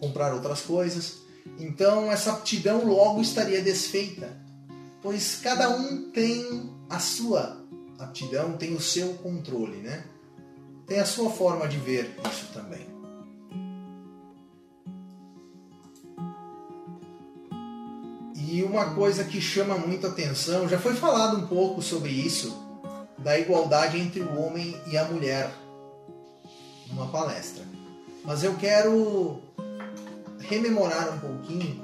comprar 0.00 0.34
outras 0.34 0.62
coisas. 0.62 1.18
Então 1.58 2.10
essa 2.10 2.32
aptidão 2.32 2.84
logo 2.84 3.20
estaria 3.20 3.62
desfeita, 3.62 4.36
pois 5.00 5.36
cada 5.36 5.70
um 5.70 6.10
tem 6.10 6.70
a 6.88 6.98
sua 6.98 7.64
aptidão, 7.98 8.56
tem 8.56 8.74
o 8.74 8.80
seu 8.80 9.14
controle, 9.14 9.78
né? 9.78 10.04
Tem 10.86 10.98
a 10.98 11.06
sua 11.06 11.30
forma 11.30 11.68
de 11.68 11.78
ver 11.78 12.14
isso 12.30 12.48
também. 12.52 12.92
E 18.34 18.62
uma 18.62 18.94
coisa 18.94 19.24
que 19.24 19.40
chama 19.40 19.78
muito 19.78 20.06
atenção, 20.06 20.68
já 20.68 20.78
foi 20.78 20.94
falado 20.94 21.38
um 21.38 21.46
pouco 21.46 21.80
sobre 21.80 22.10
isso, 22.10 22.54
da 23.16 23.38
igualdade 23.38 23.98
entre 23.98 24.20
o 24.20 24.38
homem 24.38 24.76
e 24.88 24.98
a 24.98 25.04
mulher, 25.04 25.50
numa 26.92 27.08
palestra. 27.08 27.64
Mas 28.24 28.44
eu 28.44 28.54
quero 28.54 29.40
rememorar 30.38 31.14
um 31.14 31.18
pouquinho 31.18 31.82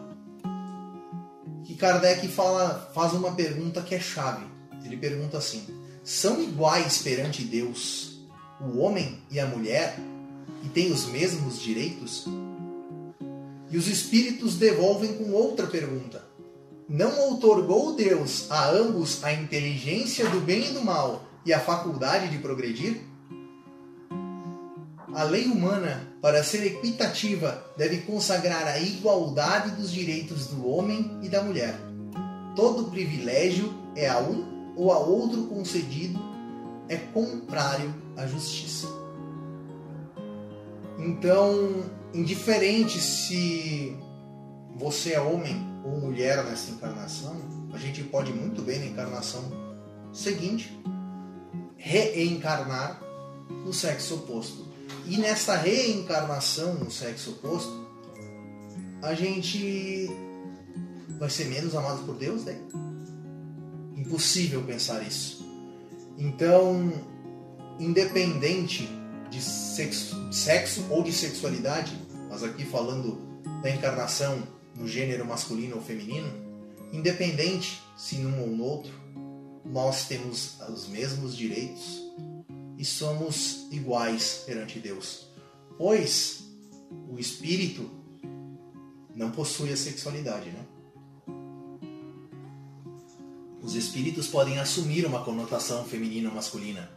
que 1.65 1.75
Kardec 1.75 2.29
fala, 2.29 2.91
faz 2.95 3.13
uma 3.13 3.33
pergunta 3.33 3.83
que 3.83 3.95
é 3.95 4.01
chave. 4.01 4.47
Ele 4.85 4.97
pergunta 4.97 5.39
assim: 5.39 5.67
são 6.05 6.41
iguais 6.41 6.99
perante 6.99 7.43
Deus 7.43 8.21
o 8.61 8.79
homem 8.79 9.21
e 9.31 9.39
a 9.39 9.47
mulher 9.47 9.99
e 10.65 10.69
têm 10.69 10.93
os 10.93 11.07
mesmos 11.07 11.61
direitos? 11.61 12.27
E 13.71 13.77
os 13.77 13.87
espíritos 13.87 14.57
devolvem 14.57 15.15
com 15.15 15.33
outra 15.33 15.67
pergunta: 15.67 16.25
não 16.89 17.19
outorgou 17.29 17.95
Deus 17.95 18.51
a 18.51 18.71
ambos 18.71 19.23
a 19.23 19.33
inteligência 19.33 20.29
do 20.31 20.41
bem 20.41 20.71
e 20.71 20.73
do 20.73 20.83
mal 20.83 21.25
e 21.45 21.53
a 21.53 21.61
faculdade 21.61 22.29
de 22.29 22.39
progredir? 22.39 23.03
A 25.19 25.25
lei 25.25 25.47
humana, 25.47 26.01
para 26.23 26.45
ser 26.45 26.65
equitativa, 26.65 27.61
deve 27.77 28.03
consagrar 28.03 28.69
a 28.69 28.79
igualdade 28.79 29.73
dos 29.73 29.91
direitos 29.91 30.47
do 30.47 30.65
homem 30.65 31.19
e 31.21 31.29
da 31.29 31.43
mulher. 31.43 31.75
Todo 32.55 32.89
privilégio 32.89 33.75
é 33.97 34.09
a 34.09 34.21
um 34.21 34.73
ou 34.77 34.93
a 34.93 34.99
outro 34.99 35.49
concedido 35.49 36.21
é 36.89 36.95
contrário 36.97 37.93
à 38.17 38.29
justiça. 38.29 38.87
Então, 41.01 41.91
indiferente 42.15 43.01
se 43.01 43.97
você 44.77 45.15
é 45.15 45.21
homem 45.21 45.67
ou 45.85 46.01
mulher 46.01 46.45
nessa 46.45 46.71
encarnação, 46.71 47.35
a 47.73 47.77
gente 47.77 48.05
pode 48.05 48.33
muito 48.33 48.63
bem 48.63 48.79
na 48.79 48.87
encarnação 48.87 49.43
seguinte 50.13 50.81
reencarnar 51.77 53.03
no 53.65 53.73
sexo 53.73 54.15
oposto. 54.15 54.68
E 55.09 55.17
nessa 55.17 55.57
reencarnação 55.57 56.75
no 56.75 56.91
sexo 56.91 57.31
oposto, 57.31 57.89
a 59.01 59.15
gente 59.15 60.07
vai 61.19 61.31
ser 61.31 61.47
menos 61.47 61.75
amado 61.75 62.05
por 62.05 62.15
Deus, 62.15 62.45
né? 62.45 62.59
Impossível 63.97 64.63
pensar 64.63 65.03
isso. 65.03 65.49
Então, 66.19 66.93
independente 67.81 68.87
de 69.31 69.41
sexo, 69.41 70.31
sexo 70.31 70.85
ou 70.91 71.03
de 71.03 71.13
sexualidade, 71.13 71.99
mas 72.29 72.43
aqui 72.43 72.67
falando 72.67 73.41
da 73.63 73.71
encarnação 73.71 74.43
no 74.77 74.87
gênero 74.87 75.25
masculino 75.25 75.77
ou 75.77 75.83
feminino, 75.83 76.31
independente 76.93 77.83
se 77.97 78.17
num 78.17 78.43
ou 78.43 78.49
no 78.49 78.63
outro, 78.63 78.93
nós 79.65 80.07
temos 80.07 80.61
os 80.69 80.87
mesmos 80.87 81.35
direitos 81.35 82.08
e 82.79 82.85
somos 82.85 83.67
iguais 83.73 84.45
perante 84.47 84.79
Deus. 84.79 85.27
Pois 85.77 86.45
o 87.11 87.19
espírito 87.19 87.91
não 89.15 89.33
possui 89.33 89.73
a 89.73 89.77
sexualidade, 89.77 90.51
né? 90.51 90.65
Os 93.61 93.75
espíritos 93.75 94.29
podem 94.29 94.59
assumir 94.59 95.05
uma 95.05 95.25
conotação 95.25 95.85
feminina 95.85 96.29
ou 96.29 96.35
masculina, 96.37 96.89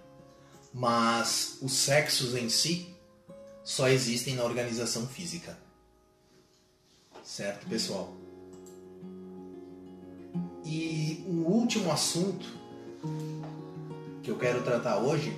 mas 0.71 1.57
os 1.61 1.73
sexos 1.73 2.35
em 2.35 2.47
si 2.47 2.95
só 3.63 3.89
existem 3.89 4.35
na 4.35 4.43
organização 4.43 5.07
física. 5.07 5.57
Certo, 7.23 7.67
pessoal? 7.67 8.15
E 10.63 11.23
o 11.27 11.51
último 11.51 11.91
assunto 11.91 12.45
que 14.21 14.29
eu 14.29 14.37
quero 14.37 14.63
tratar 14.63 14.99
hoje 14.99 15.35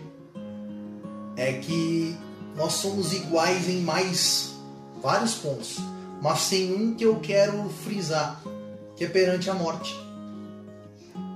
é 1.35 1.53
que 1.53 2.15
nós 2.55 2.73
somos 2.73 3.13
iguais 3.13 3.67
em 3.67 3.81
mais 3.81 4.53
vários 5.01 5.35
pontos, 5.35 5.77
mas 6.21 6.49
tem 6.49 6.73
um 6.73 6.95
que 6.95 7.03
eu 7.03 7.19
quero 7.19 7.67
frisar, 7.69 8.41
que 8.95 9.05
é 9.05 9.09
perante 9.09 9.49
a 9.49 9.53
morte. 9.53 9.93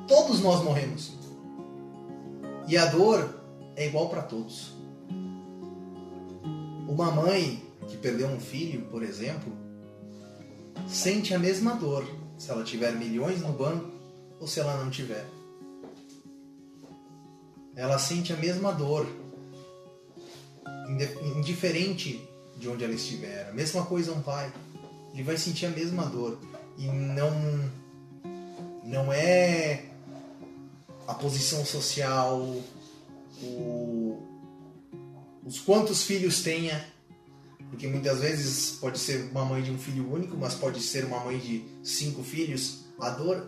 Todos 0.07 0.39
nós 0.39 0.63
morremos. 0.63 1.11
E 2.67 2.77
a 2.77 2.85
dor 2.85 3.41
é 3.75 3.87
igual 3.87 4.09
para 4.09 4.21
todos. 4.21 4.71
Uma 6.87 7.11
mãe 7.11 7.61
que 7.87 7.97
perdeu 7.97 8.27
um 8.27 8.39
filho, 8.39 8.83
por 8.85 9.03
exemplo, 9.03 9.51
sente 10.87 11.33
a 11.33 11.39
mesma 11.39 11.75
dor 11.75 12.05
se 12.37 12.51
ela 12.51 12.63
tiver 12.63 12.93
milhões 12.93 13.41
no 13.41 13.51
banco 13.51 13.89
ou 14.39 14.47
se 14.47 14.59
ela 14.59 14.77
não 14.77 14.89
tiver. 14.89 15.25
Ela 17.75 17.99
sente 17.99 18.33
a 18.33 18.37
mesma 18.37 18.71
dor, 18.71 19.07
indiferente 21.35 22.27
de 22.57 22.67
onde 22.69 22.83
ela 22.83 22.93
estiver. 22.93 23.49
A 23.49 23.53
mesma 23.53 23.85
coisa 23.85 24.11
um 24.11 24.21
pai, 24.21 24.51
ele 25.13 25.23
vai 25.23 25.37
sentir 25.37 25.65
a 25.65 25.69
mesma 25.69 26.05
dor 26.05 26.39
e 26.77 26.85
não 26.87 27.31
não 28.83 29.11
é 29.11 29.83
a 31.05 31.13
posição 31.13 31.65
social, 31.65 32.39
o, 33.41 34.21
os 35.45 35.59
quantos 35.59 36.03
filhos 36.03 36.41
tenha, 36.41 36.85
Porque 37.69 37.87
muitas 37.87 38.19
vezes 38.19 38.71
pode 38.79 38.97
ser 38.97 39.29
uma 39.31 39.43
mãe 39.43 39.61
de 39.61 39.71
um 39.71 39.77
filho 39.77 40.11
único, 40.11 40.37
mas 40.37 40.55
pode 40.55 40.81
ser 40.81 41.03
uma 41.03 41.19
mãe 41.19 41.37
de 41.37 41.65
cinco 41.83 42.23
filhos. 42.23 42.85
A 42.99 43.09
dor 43.09 43.45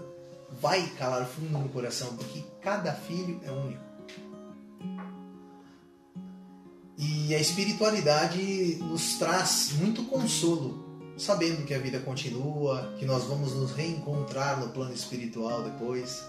vai 0.62 0.86
calar 0.98 1.26
fundo 1.26 1.58
no 1.58 1.70
coração, 1.70 2.16
porque 2.18 2.44
cada 2.62 2.94
filho 2.94 3.40
é 3.46 3.52
único. 3.52 3.89
E 7.02 7.34
a 7.34 7.40
espiritualidade 7.40 8.76
nos 8.82 9.18
traz 9.18 9.72
muito 9.80 10.04
consolo, 10.04 10.84
sabendo 11.18 11.66
que 11.66 11.74
a 11.74 11.80
vida 11.80 11.98
continua, 12.02 12.94
que 13.00 13.06
nós 13.06 13.24
vamos 13.24 13.54
nos 13.54 13.72
reencontrar 13.72 14.60
no 14.60 14.68
plano 14.68 14.94
espiritual 14.94 15.64
depois. 15.64 16.22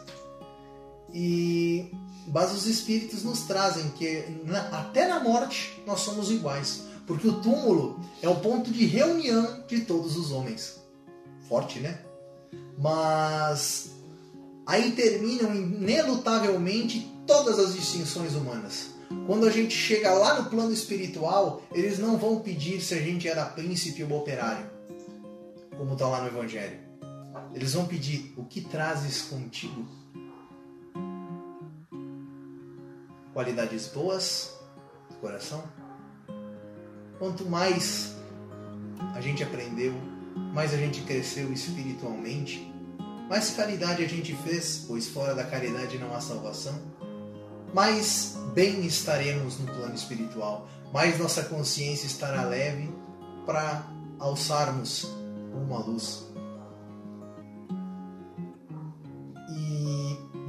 E 1.12 1.90
mas 2.28 2.52
os 2.52 2.66
espíritos 2.66 3.24
nos 3.24 3.40
trazem 3.40 3.88
que 3.90 4.24
na, 4.44 4.60
até 4.68 5.08
na 5.08 5.18
morte 5.18 5.82
nós 5.84 6.02
somos 6.02 6.30
iguais, 6.30 6.82
porque 7.04 7.26
o 7.26 7.40
túmulo 7.40 7.98
é 8.22 8.28
o 8.28 8.36
ponto 8.36 8.70
de 8.70 8.86
reunião 8.86 9.64
de 9.66 9.80
todos 9.80 10.16
os 10.16 10.30
homens. 10.30 10.80
Forte, 11.48 11.80
né? 11.80 11.98
Mas 12.78 13.90
aí 14.64 14.92
terminam 14.92 15.52
inelutavelmente 15.52 17.10
todas 17.26 17.58
as 17.58 17.74
distinções 17.74 18.34
humanas. 18.36 18.99
Quando 19.26 19.46
a 19.46 19.50
gente 19.50 19.74
chega 19.74 20.12
lá 20.12 20.40
no 20.40 20.50
plano 20.50 20.72
espiritual, 20.72 21.62
eles 21.72 21.98
não 21.98 22.16
vão 22.16 22.40
pedir 22.40 22.80
se 22.80 22.94
a 22.94 23.00
gente 23.00 23.28
era 23.28 23.44
príncipe 23.44 24.02
ou 24.02 24.18
operário, 24.18 24.70
como 25.76 25.92
está 25.92 26.06
lá 26.06 26.20
no 26.20 26.28
Evangelho. 26.28 26.78
Eles 27.54 27.74
vão 27.74 27.86
pedir 27.86 28.32
o 28.36 28.44
que 28.44 28.60
trazes 28.60 29.22
contigo 29.22 30.00
qualidades 33.32 33.88
boas 33.88 34.54
do 35.08 35.16
coração. 35.16 35.64
Quanto 37.18 37.44
mais 37.46 38.14
a 39.14 39.20
gente 39.20 39.42
aprendeu, 39.42 39.94
mais 40.52 40.74
a 40.74 40.76
gente 40.76 41.02
cresceu 41.02 41.52
espiritualmente, 41.52 42.72
mais 43.28 43.50
caridade 43.50 44.04
a 44.04 44.08
gente 44.08 44.34
fez, 44.34 44.84
pois 44.86 45.08
fora 45.08 45.34
da 45.34 45.44
caridade 45.44 45.98
não 45.98 46.14
há 46.14 46.20
salvação, 46.20 46.78
mais 47.72 48.36
bem 48.52 48.84
estaremos 48.86 49.58
no 49.58 49.66
plano 49.66 49.94
espiritual, 49.94 50.68
mais 50.92 51.18
nossa 51.18 51.44
consciência 51.44 52.06
estará 52.06 52.44
leve 52.44 52.92
para 53.46 53.86
alçarmos 54.18 55.06
uma 55.54 55.78
luz. 55.78 56.30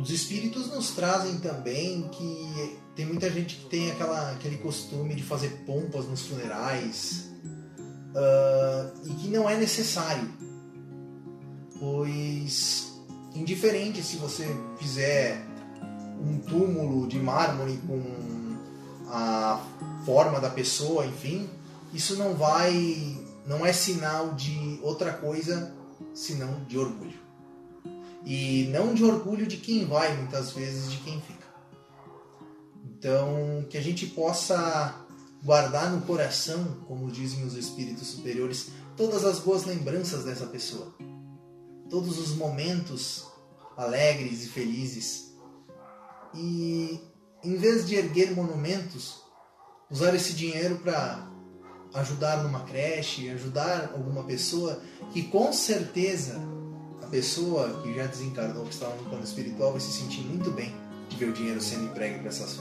Os 0.02 0.10
espíritos 0.10 0.68
nos 0.68 0.90
trazem 0.92 1.38
também 1.38 2.10
que 2.10 2.80
tem 2.96 3.06
muita 3.06 3.30
gente 3.30 3.58
que 3.58 3.66
tem 3.66 3.92
aquela, 3.92 4.32
aquele 4.32 4.58
costume 4.58 5.14
de 5.14 5.22
fazer 5.22 5.64
pompas 5.64 6.08
nos 6.08 6.26
funerais 6.26 7.30
uh, 8.10 9.08
e 9.08 9.14
que 9.14 9.28
não 9.28 9.48
é 9.48 9.56
necessário, 9.56 10.28
pois 11.80 13.00
indiferente 13.36 14.02
se 14.02 14.18
você 14.18 14.48
fizer 14.80 15.46
um 16.22 16.40
túmulo 16.40 17.08
de 17.08 17.20
mármore 17.20 17.80
com 17.88 18.02
a 19.08 19.62
forma 20.06 20.40
da 20.40 20.50
pessoa, 20.50 21.06
enfim, 21.06 21.50
isso 21.94 22.16
não 22.16 22.34
vai, 22.36 23.18
não 23.46 23.66
é 23.66 23.74
sinal 23.74 24.34
de 24.34 24.80
outra 24.82 25.14
coisa 25.14 25.74
senão 26.14 26.64
de 26.66 26.78
orgulho. 26.78 27.20
E 28.26 28.70
não 28.72 28.94
de 28.94 29.04
orgulho 29.04 29.48
de 29.48 29.58
quem 29.58 29.86
vai, 29.86 30.16
muitas 30.16 30.52
vezes 30.52 30.92
de 30.92 30.98
quem 30.98 31.20
fica. 31.22 31.48
Então, 32.86 33.66
que 33.70 33.78
a 33.78 33.82
gente 33.82 34.06
possa 34.08 34.96
guardar 35.44 35.92
no 35.92 36.02
coração, 36.02 36.78
como 36.88 37.10
dizem 37.10 37.44
os 37.44 37.56
espíritos 37.56 38.08
superiores, 38.10 38.70
todas 38.96 39.26
as 39.26 39.40
boas 39.40 39.66
lembranças 39.66 40.24
dessa 40.24 40.46
pessoa. 40.46 40.94
Todos 41.90 42.20
os 42.20 42.36
momentos 42.36 43.26
alegres 43.76 44.46
e 44.46 44.50
felizes. 44.50 45.31
E 46.34 47.00
em 47.44 47.56
vez 47.56 47.86
de 47.86 47.96
erguer 47.96 48.36
monumentos, 48.36 49.22
usar 49.90 50.14
esse 50.16 50.34
dinheiro 50.34 50.78
para 50.78 51.28
ajudar 51.94 52.44
numa 52.44 52.62
creche, 52.62 53.30
ajudar 53.30 53.92
alguma 53.94 54.24
pessoa 54.24 54.82
que 55.12 55.24
com 55.24 55.52
certeza 55.52 56.40
pessoa 57.12 57.82
que 57.84 57.94
já 57.94 58.06
desencarnou, 58.06 58.64
que 58.64 58.74
estava 58.74 58.96
no 58.96 59.04
plano 59.04 59.24
espiritual, 59.24 59.72
vai 59.72 59.82
se 59.82 59.92
sentir 59.92 60.22
muito 60.22 60.50
bem 60.50 60.74
de 61.10 61.18
ver 61.18 61.26
o 61.26 61.34
dinheiro 61.34 61.62
sendo 61.62 61.84
emprego 61.84 62.20
para 62.20 62.30
essas 62.30 62.58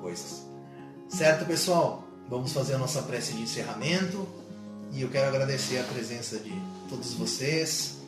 coisas. 0.00 0.46
Certo, 1.08 1.44
pessoal? 1.44 2.02
Vamos 2.28 2.52
fazer 2.52 2.74
a 2.74 2.78
nossa 2.78 3.02
prece 3.02 3.34
de 3.34 3.42
encerramento. 3.42 4.26
E 4.92 5.02
eu 5.02 5.10
quero 5.10 5.28
agradecer 5.28 5.78
a 5.78 5.84
presença 5.84 6.38
de 6.38 6.52
todos 6.88 7.12
vocês, 7.14 7.98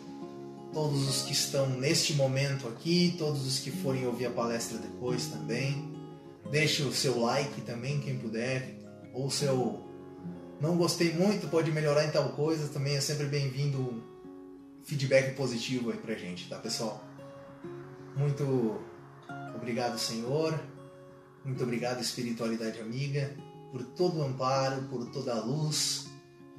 todos 0.73 1.09
os 1.09 1.23
que 1.23 1.33
estão 1.33 1.69
neste 1.69 2.15
momento 2.15 2.69
aqui, 2.69 3.15
todos 3.19 3.47
os 3.47 3.59
que 3.59 3.71
forem 3.71 4.07
ouvir 4.07 4.27
a 4.27 4.31
palestra 4.31 4.79
depois 4.79 5.27
também. 5.27 5.97
Deixe 6.51 6.83
o 6.83 6.93
seu 6.93 7.21
like 7.21 7.61
também, 7.63 8.01
quem 8.01 8.19
puder, 8.19 8.79
ou 9.13 9.31
seu 9.31 9.85
não 10.61 10.77
gostei 10.77 11.13
muito, 11.13 11.47
pode 11.49 11.71
melhorar 11.71 12.05
em 12.05 12.11
tal 12.11 12.31
coisa, 12.31 12.69
também 12.69 12.97
é 12.97 13.01
sempre 13.01 13.27
bem-vindo 13.27 14.03
feedback 14.83 15.37
positivo 15.37 15.91
aí 15.93 15.97
pra 15.99 16.15
gente, 16.15 16.49
tá 16.49 16.59
pessoal? 16.59 17.05
Muito 18.17 18.81
obrigado, 19.55 19.99
Senhor. 19.99 20.59
Muito 21.45 21.63
obrigado, 21.63 22.01
espiritualidade 22.01 22.81
amiga, 22.81 23.37
por 23.71 23.85
todo 23.85 24.19
o 24.19 24.23
amparo, 24.25 24.83
por 24.91 25.07
toda 25.11 25.33
a 25.35 25.45
luz, 25.45 26.09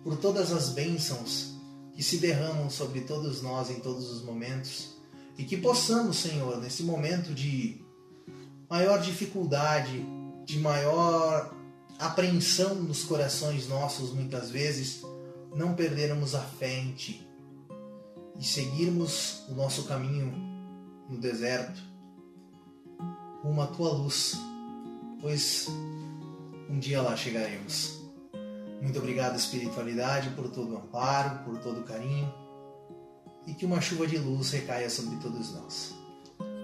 por 0.03 0.15
todas 0.17 0.53
as 0.53 0.69
bênçãos 0.69 1.58
que 1.99 2.05
se 2.05 2.15
derramam 2.15 2.69
sobre 2.69 3.01
todos 3.01 3.41
nós 3.41 3.69
em 3.69 3.81
todos 3.81 4.09
os 4.09 4.23
momentos 4.23 4.95
e 5.37 5.43
que 5.43 5.57
possamos, 5.57 6.15
Senhor, 6.15 6.55
nesse 6.55 6.81
momento 6.81 7.33
de 7.33 7.83
maior 8.69 9.01
dificuldade, 9.01 10.05
de 10.45 10.59
maior 10.59 11.53
apreensão 11.99 12.75
nos 12.75 13.03
corações 13.03 13.67
nossos, 13.67 14.13
muitas 14.13 14.49
vezes, 14.49 15.01
não 15.53 15.75
perdermos 15.75 16.35
a 16.35 16.39
fé 16.39 16.79
em 16.79 16.93
Ti 16.93 17.27
e 18.39 18.45
seguirmos 18.45 19.43
o 19.49 19.53
nosso 19.53 19.83
caminho 19.83 20.31
no 21.09 21.17
deserto 21.17 21.81
rumo 23.43 23.61
à 23.61 23.67
tua 23.67 23.91
luz, 23.91 24.37
pois 25.19 25.67
um 26.69 26.79
dia 26.79 27.01
lá 27.01 27.17
chegaremos. 27.17 27.98
Muito 28.81 28.97
obrigado, 28.99 29.35
espiritualidade, 29.35 30.29
por 30.31 30.49
todo 30.49 30.73
o 30.73 30.77
amparo, 30.77 31.43
por 31.43 31.57
todo 31.59 31.81
o 31.81 31.83
carinho 31.83 32.31
e 33.49 33.53
que 33.53 33.65
uma 33.65 33.81
chuva 33.81 34.05
de 34.05 34.17
luz 34.17 34.51
recaia 34.51 34.89
sobre 34.89 35.17
todos 35.17 35.53
nós. 35.53 35.95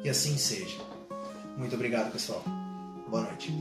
Que 0.03 0.09
assim 0.09 0.37
seja. 0.37 0.77
Muito 1.57 1.73
obrigado, 1.73 2.11
pessoal. 2.11 2.43
Boa 3.09 3.23
noite. 3.23 3.51